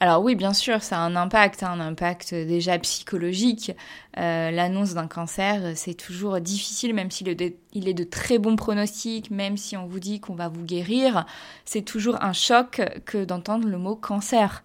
[0.00, 3.70] Alors oui, bien sûr, ça a un impact, hein, un impact déjà psychologique.
[4.18, 9.56] Euh, l'annonce d'un cancer, c'est toujours difficile, même s'il est de très bons pronostics, même
[9.56, 11.24] si on vous dit qu'on va vous guérir,
[11.64, 14.64] c'est toujours un choc que d'entendre le mot cancer.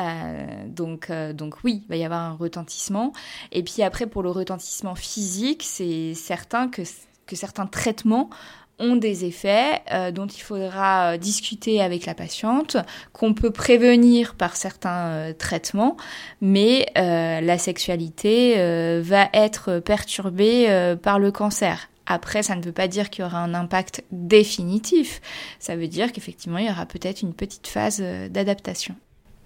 [0.00, 3.12] Euh, donc, euh, donc oui, il va y avoir un retentissement.
[3.52, 6.82] Et puis après, pour le retentissement physique, c'est certain que,
[7.26, 8.30] que certains traitements
[8.78, 12.76] ont des effets euh, dont il faudra euh, discuter avec la patiente,
[13.12, 15.96] qu'on peut prévenir par certains euh, traitements,
[16.40, 18.54] mais la sexualité
[19.00, 21.88] va être perturbée par le cancer.
[22.06, 25.20] Après, ça ne veut pas dire qu'il y aura un impact définitif.
[25.58, 28.96] Ça veut dire qu'effectivement, il y aura peut-être une petite phase euh, d'adaptation.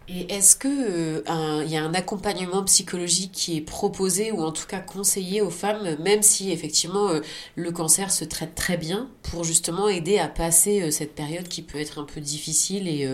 [0.08, 4.66] Et est-ce que euh, y a un accompagnement psychologique qui est proposé ou en tout
[4.66, 7.20] cas conseillé aux femmes, même si effectivement euh,
[7.56, 11.78] le cancer se traite très bien, pour justement aider à passer cette période qui peut
[11.78, 13.08] être un peu difficile et,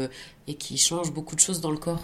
[0.47, 2.03] et qui change beaucoup de choses dans le corps?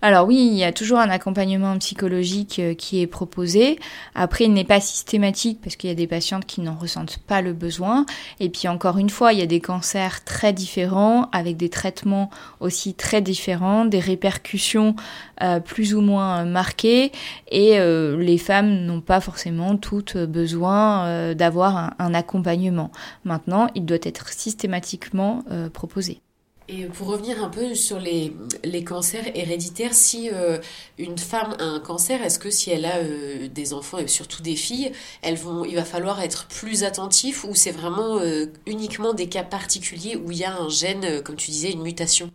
[0.00, 3.80] Alors oui, il y a toujours un accompagnement psychologique euh, qui est proposé.
[4.14, 7.40] Après, il n'est pas systématique parce qu'il y a des patientes qui n'en ressentent pas
[7.42, 8.06] le besoin.
[8.38, 12.30] Et puis encore une fois, il y a des cancers très différents, avec des traitements
[12.60, 14.94] aussi très différents, des répercussions
[15.42, 17.10] euh, plus ou moins marquées.
[17.50, 22.92] Et euh, les femmes n'ont pas forcément toutes besoin d'avoir un, accompagnement.
[23.24, 26.20] Maintenant, il doit être systématiquement proposé.
[26.70, 30.58] Et pour revenir un peu sur les, les cancers héréditaires, si euh,
[30.98, 34.42] une femme a un cancer, est-ce que si elle a euh, des enfants et surtout
[34.42, 34.92] des filles,
[35.24, 40.30] il va falloir être plus attentif ou c'est vraiment euh, uniquement des cas particuliers où
[40.30, 42.30] il y a un gène, comme tu disais, une mutation?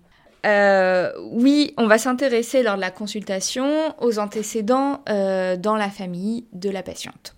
[0.45, 6.83] Oui, on va s'intéresser lors de la consultation aux antécédents dans la famille de la
[6.83, 7.33] patiente.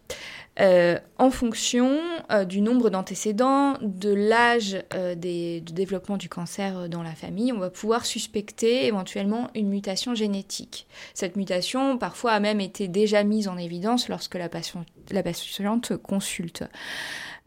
[0.62, 2.00] Euh, en fonction
[2.32, 7.60] euh, du nombre d'antécédents, de l'âge euh, de développement du cancer dans la famille, on
[7.60, 10.88] va pouvoir suspecter éventuellement une mutation génétique.
[11.14, 16.64] Cette mutation, parfois, a même été déjà mise en évidence lorsque la patiente consulte.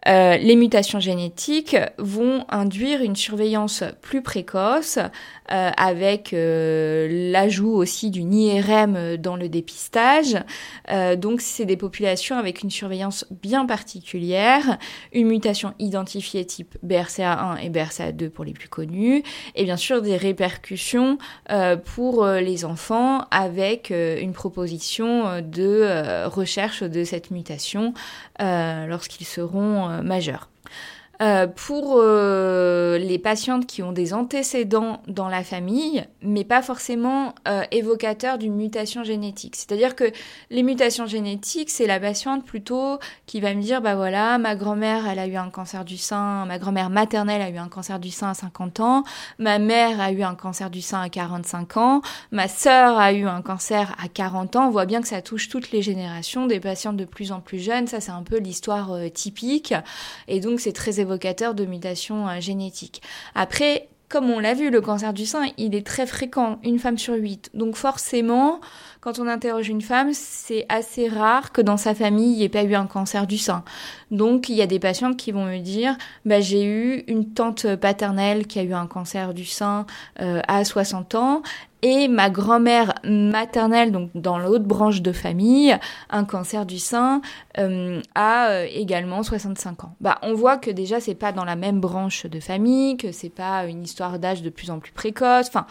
[0.08, 4.98] Euh, les mutations génétiques vont induire une surveillance plus précoce
[5.50, 10.36] euh, avec euh, l'ajout aussi d'une IRM dans le dépistage.
[11.16, 14.78] donc c'est des populations avec une surveillance bien particulière,
[15.12, 19.22] une mutation identifiée type BRCA1 et BRCA2 pour les plus connus,
[19.54, 21.18] et bien sûr des répercussions
[21.84, 27.92] pour les enfants avec une proposition de recherche de cette mutation
[28.38, 30.48] lorsqu'ils seront majeur.
[31.20, 37.34] Euh, pour euh, les patientes qui ont des antécédents dans la famille, mais pas forcément
[37.48, 39.56] euh, évocateurs d'une mutation génétique.
[39.56, 40.04] C'est-à-dire que
[40.50, 45.08] les mutations génétiques, c'est la patiente plutôt qui va me dire, bah voilà, ma grand-mère,
[45.08, 48.10] elle a eu un cancer du sein, ma grand-mère maternelle a eu un cancer du
[48.10, 49.02] sein à 50 ans,
[49.40, 52.00] ma mère a eu un cancer du sein à 45 ans,
[52.30, 54.68] ma sœur a eu un cancer à 40 ans.
[54.68, 57.58] On voit bien que ça touche toutes les générations, des patientes de plus en plus
[57.58, 57.88] jeunes.
[57.88, 59.74] Ça, c'est un peu l'histoire typique.
[60.28, 63.02] Et donc, c'est très évocateur de mutations euh, génétiques.
[63.34, 66.96] Après, comme on l'a vu, le cancer du sein, il est très fréquent, une femme
[66.96, 67.50] sur huit.
[67.52, 68.60] Donc forcément,
[69.00, 72.48] quand on interroge une femme, c'est assez rare que dans sa famille, il n'y ait
[72.48, 73.64] pas eu un cancer du sein.
[74.10, 77.76] Donc il y a des patientes qui vont me dire, bah, j'ai eu une tante
[77.76, 79.84] paternelle qui a eu un cancer du sein
[80.20, 81.42] euh, à 60 ans,
[81.82, 85.76] et ma grand-mère maternelle, donc dans l'autre branche de famille,
[86.10, 87.22] un cancer du sein,
[87.58, 89.94] euh, a euh, également 65 ans.
[90.00, 93.28] Bah, on voit que déjà c'est pas dans la même branche de famille, que c'est
[93.28, 95.46] pas une histoire d'âge de plus en plus précoce.
[95.48, 95.66] Enfin,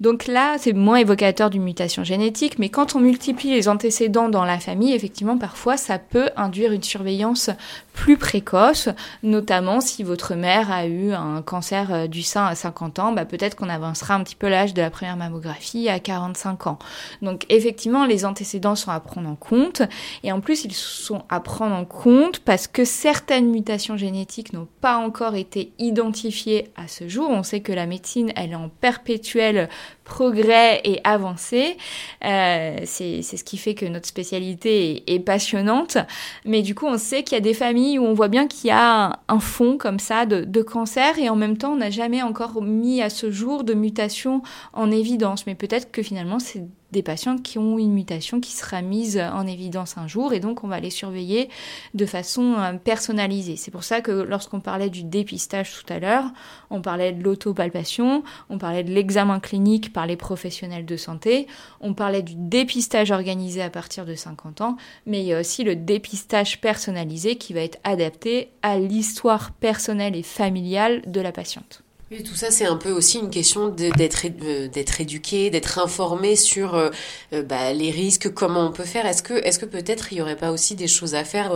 [0.00, 4.44] donc là c'est moins évocateur d'une mutation génétique, mais quand on multiplie les antécédents dans
[4.44, 7.50] la famille, effectivement parfois ça peut induire une surveillance
[8.00, 8.88] plus précoce,
[9.22, 13.26] notamment si votre mère a eu un cancer euh, du sein à 50 ans, bah,
[13.26, 16.78] peut-être qu'on avancera un petit peu l'âge de la première mammographie à 45 ans.
[17.20, 19.82] Donc effectivement, les antécédents sont à prendre en compte,
[20.22, 24.68] et en plus ils sont à prendre en compte parce que certaines mutations génétiques n'ont
[24.80, 27.28] pas encore été identifiées à ce jour.
[27.28, 29.68] On sait que la médecine, elle est en perpétuel
[30.10, 31.78] progrès et avancée.
[32.24, 35.98] Euh, c'est ce qui fait que notre spécialité est, est passionnante.
[36.44, 38.68] Mais du coup, on sait qu'il y a des familles où on voit bien qu'il
[38.68, 41.90] y a un, fond comme ça de, de, cancer et en même temps, on n'a
[41.90, 44.42] jamais encore mis à ce jour de mutation
[44.72, 45.46] en évidence.
[45.46, 49.46] Mais peut-être que finalement, c'est des patientes qui ont une mutation qui sera mise en
[49.46, 51.48] évidence un jour et donc on va les surveiller
[51.94, 53.56] de façon euh, personnalisée.
[53.56, 56.24] C'est pour ça que lorsqu'on parlait du dépistage tout à l'heure,
[56.70, 61.46] on parlait de l'autopalpation, on parlait de l'examen clinique par les professionnels de santé,
[61.80, 64.76] on parlait du dépistage organisé à partir de 50 ans,
[65.06, 70.16] mais il y a aussi le dépistage personnalisé qui va être adapté à l'histoire personnelle
[70.16, 71.82] et familiale de la patiente.
[72.10, 76.34] Oui, tout ça, c'est un peu aussi une question d'être euh, d'être éduqué, d'être informé
[76.34, 76.90] sur euh,
[77.32, 79.06] euh, bah, les risques, comment on peut faire.
[79.06, 81.52] Est-ce que, est-ce que peut-être il n'y aurait pas aussi des choses à faire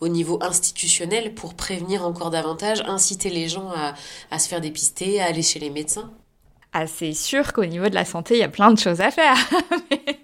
[0.00, 3.94] au niveau institutionnel pour prévenir encore davantage, inciter les gens à,
[4.30, 6.10] à se faire dépister, à aller chez les médecins?
[6.72, 9.10] Ah, c'est sûr qu'au niveau de la santé, il y a plein de choses à
[9.10, 9.34] faire.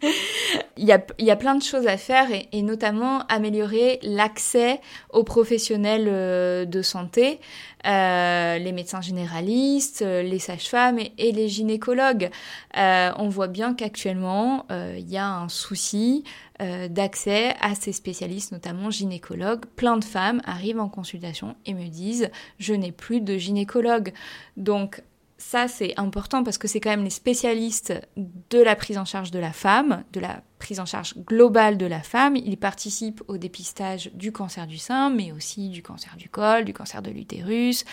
[0.76, 4.80] il, y a, il y a plein de choses à faire et, notamment améliorer l'accès
[5.10, 7.40] aux professionnels euh, de santé,
[7.84, 12.30] euh, les médecins généralistes, euh, les sages-femmes et, les gynécologues.
[12.76, 16.22] On voit bien qu'actuellement, il y a un souci
[16.60, 19.64] d'accès à ces spécialistes, notamment gynécologues.
[19.74, 24.12] Plein de femmes arrivent en consultation et me disent, je n'ai plus de gynécologue.
[24.56, 25.02] Donc,
[25.38, 29.30] ça, c'est important parce que c'est quand même les spécialistes de la prise en charge
[29.30, 32.36] de la femme, de la prise en charge globale de la femme.
[32.36, 36.72] Ils participent au dépistage du cancer du sein, mais aussi du cancer du col, du
[36.72, 37.84] cancer de l'utérus.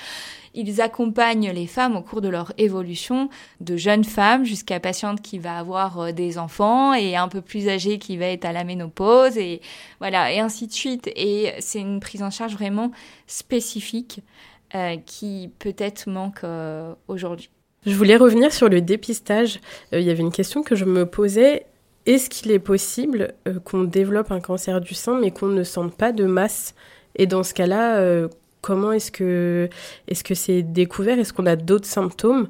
[0.53, 3.29] Ils accompagnent les femmes au cours de leur évolution,
[3.59, 7.67] de jeunes femmes jusqu'à patiente qui va avoir euh, des enfants et un peu plus
[7.67, 9.59] âgée qui va être à la ménopause et
[9.99, 11.11] voilà, et ainsi de suite.
[11.17, 12.91] Et c'est une prise en charge vraiment
[13.27, 14.21] spécifique
[14.75, 17.49] euh, qui peut-être manque euh, aujourd'hui.
[17.85, 19.59] Je voulais revenir sur le dépistage.
[19.93, 21.65] Euh, il y avait une question que je me posais.
[22.05, 26.11] Est-ce qu'il est possible qu'on développe un cancer du sein mais qu'on ne sente pas
[26.11, 26.75] de masse?
[27.15, 28.27] Et dans ce cas-là,
[28.59, 29.69] comment est-ce que
[30.09, 31.17] est-ce que c'est découvert?
[31.17, 32.49] Est-ce qu'on a d'autres symptômes?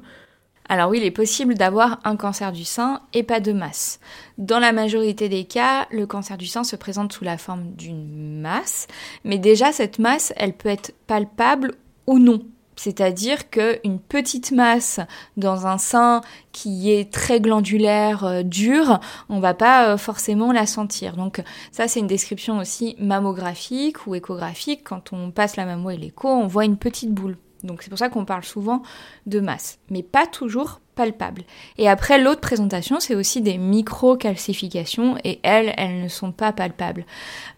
[0.68, 4.00] Alors oui, il est possible d'avoir un cancer du sein et pas de masse.
[4.38, 8.40] Dans la majorité des cas, le cancer du sein se présente sous la forme d'une
[8.40, 8.86] masse,
[9.24, 11.72] mais déjà cette masse, elle peut être palpable
[12.06, 12.42] ou non.
[12.76, 15.00] C'est-à-dire qu'une petite masse
[15.36, 18.98] dans un sein qui est très glandulaire, euh, dur,
[19.28, 21.16] on va pas euh, forcément la sentir.
[21.16, 24.82] Donc ça c'est une description aussi mammographique ou échographique.
[24.84, 27.36] Quand on passe la mammo et l'écho, on voit une petite boule.
[27.64, 28.82] Donc c'est pour ça qu'on parle souvent
[29.26, 31.42] de masse, mais pas toujours palpable.
[31.78, 37.04] Et après, l'autre présentation, c'est aussi des micro-calcifications, et elles, elles ne sont pas palpables.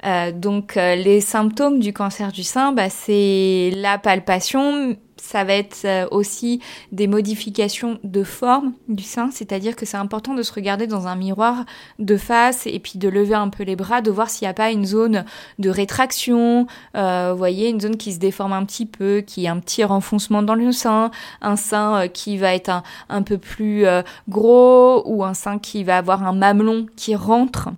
[0.05, 5.55] Euh, donc euh, les symptômes du cancer du sein, bah, c'est la palpation, ça va
[5.55, 6.61] être euh, aussi
[6.93, 11.17] des modifications de forme du sein, c'est-à-dire que c'est important de se regarder dans un
[11.17, 11.65] miroir
[11.99, 14.55] de face et puis de lever un peu les bras, de voir s'il n'y a
[14.55, 15.25] pas une zone
[15.59, 19.61] de rétraction, euh, voyez, une zone qui se déforme un petit peu, qui a un
[19.61, 21.11] petit renfoncement dans le sein,
[21.41, 23.85] un sein euh, qui va être un, un peu plus
[24.29, 27.71] gros ou un sein qui va avoir un mamelon qui rentre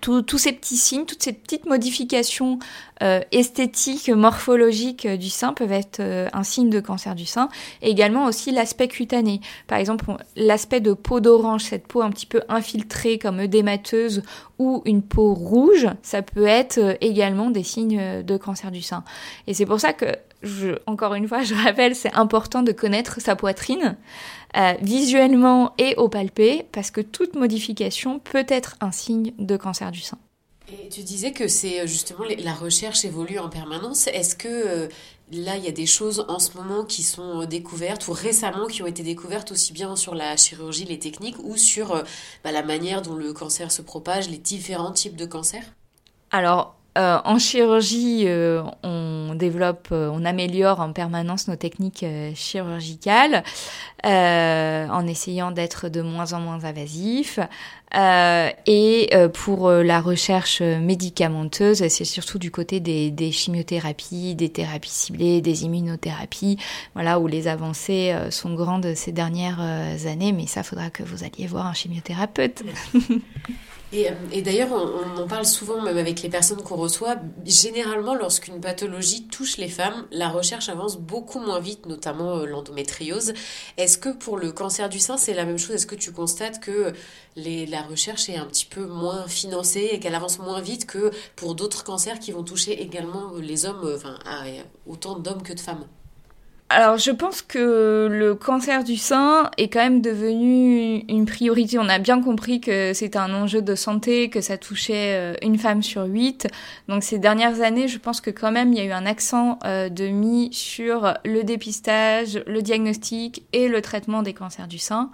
[0.00, 2.58] tous ces petits signes, toutes ces petites modifications
[3.02, 7.48] euh, esthétiques, morphologiques euh, du sein peuvent être euh, un signe de cancer du sein.
[7.82, 9.40] Et également aussi l'aspect cutané.
[9.66, 10.04] Par exemple,
[10.36, 14.22] l'aspect de peau d'orange, cette peau un petit peu infiltrée comme œdémateuse
[14.58, 19.04] ou une peau rouge, ça peut être également des signes de cancer du sein.
[19.46, 20.06] Et c'est pour ça que
[20.42, 23.96] je, encore une fois, je rappelle, c'est important de connaître sa poitrine
[24.56, 29.90] euh, visuellement et au palpé, parce que toute modification peut être un signe de cancer
[29.90, 30.18] du sein.
[30.70, 34.06] Et tu disais que c'est euh, justement la recherche évolue en permanence.
[34.06, 34.88] Est-ce que euh,
[35.32, 38.82] là, il y a des choses en ce moment qui sont découvertes ou récemment qui
[38.82, 42.04] ont été découvertes aussi bien sur la chirurgie, les techniques ou sur
[42.44, 45.64] bah, la manière dont le cancer se propage, les différents types de cancers?
[46.30, 53.44] Alors, euh, en chirurgie, euh, on développe, euh, on améliore en permanence nos techniques chirurgicales
[54.04, 57.38] en essayant d'être de moins en moins invasifs.
[57.94, 65.40] et pour la recherche médicamenteuse, c'est surtout du côté des, des, chimiothérapies, des thérapies ciblées,
[65.40, 66.58] des immunothérapies,
[66.94, 69.60] voilà où les avancées sont grandes ces dernières
[70.06, 70.32] années.
[70.32, 72.62] Mais ça, faudra que vous alliez voir un chimiothérapeute.
[73.92, 77.16] Et, euh, et d'ailleurs, on, en parle souvent, même avec les personnes qu'on reçoit.
[77.46, 83.32] Généralement, lorsqu'une pathologie touche les femmes, la recherche avance beaucoup moins vite, notamment euh, l'endométriose.
[83.78, 85.76] Est-ce que pour le cancer du sein, c'est la même chose?
[85.76, 86.92] Est-ce que tu constates que
[87.36, 91.54] la recherche est un petit peu moins financée et qu'elle avance moins vite que pour
[91.54, 94.18] d'autres cancers qui vont toucher également les hommes, euh, enfin,
[94.86, 95.86] autant d'hommes que de femmes?
[96.70, 101.78] Alors, je pense que le cancer du sein est quand même devenu une priorité.
[101.78, 105.56] On a bien compris que c'était un enjeu de santé, que ça touchait euh, une
[105.56, 106.46] femme sur huit.
[106.86, 109.58] Donc, ces dernières années, je pense que quand même, il y a eu un accent
[109.64, 115.10] euh, de mis sur le dépistage, le diagnostic et le traitement des cancers du sein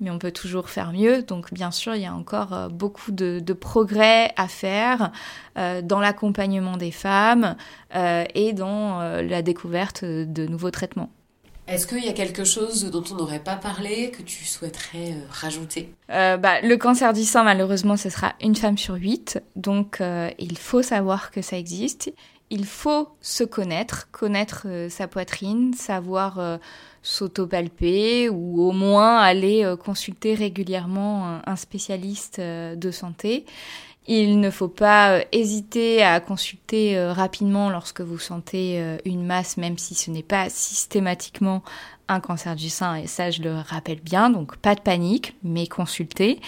[0.00, 1.22] mais on peut toujours faire mieux.
[1.22, 5.10] Donc bien sûr, il y a encore euh, beaucoup de, progrès à faire
[5.56, 7.56] euh, dans l'accompagnement des femmes
[7.94, 11.10] euh, et dans la découverte de nouveaux traitements.
[11.66, 15.92] Est-ce qu'il y a quelque chose dont on n'aurait pas parlé que tu souhaiterais rajouter?
[16.08, 19.38] Bah, Le cancer du sein, malheureusement, ce sera une femme sur huit.
[19.54, 20.02] Donc
[20.38, 22.12] il faut savoir que ça existe.
[22.48, 26.58] Il faut se connaître, connaître sa poitrine, savoir
[27.02, 33.44] s'autopalper ou au moins aller euh, consulter régulièrement un spécialiste euh, de santé.
[34.06, 39.78] Il ne faut pas euh, hésiter à consulter rapidement lorsque vous sentez une masse, même
[39.78, 41.62] si ce n'est pas systématiquement
[42.08, 45.66] un cancer du sein, et ça je le rappelle bien, donc pas de panique, mais
[45.66, 46.40] consultez.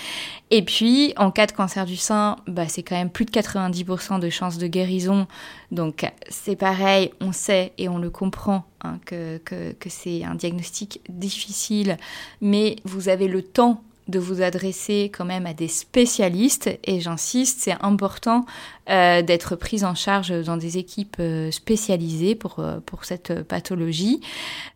[0.51, 4.19] Et puis, en cas de cancer du sein, bah, c'est quand même plus de 90%
[4.19, 5.27] de chances de guérison,
[5.71, 9.41] donc c'est pareil, on sait et on le comprend hein, que
[9.89, 11.99] c'est un diagnostic difficile,
[12.41, 17.61] mais vous avez le temps de vous adresser quand même à des spécialistes et j'insiste,
[17.61, 18.45] c'est important
[18.89, 24.21] euh, d'être prise en charge dans des équipes euh, spécialisées pour, euh, pour cette pathologie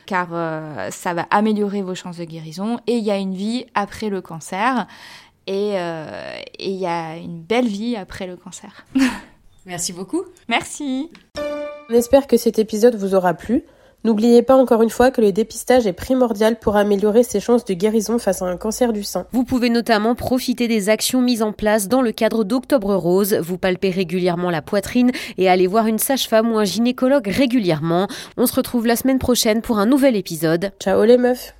[0.06, 0.28] car
[0.92, 4.20] ça va améliorer vos chances de guérison et il y a une vie après le
[4.20, 4.86] cancer
[5.46, 5.76] et
[6.58, 8.84] il y a une belle vie après le cancer.
[9.66, 10.24] Merci beaucoup.
[10.46, 11.10] Merci.
[11.88, 13.64] On espère que cet épisode vous aura plu.
[14.04, 17.72] N'oubliez pas encore une fois que le dépistage est primordial pour améliorer ses chances de
[17.72, 19.26] guérison face à un cancer du sein.
[19.32, 23.34] Vous pouvez notamment profiter des actions mises en place dans le cadre d'Octobre Rose.
[23.40, 28.06] Vous palpez régulièrement la poitrine et allez voir une sage-femme ou un gynécologue régulièrement.
[28.36, 30.72] On se retrouve la semaine prochaine pour un nouvel épisode.
[30.78, 31.54] Ciao les meufs